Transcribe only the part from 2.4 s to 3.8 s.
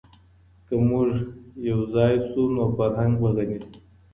نو فرهنګ به غني سي.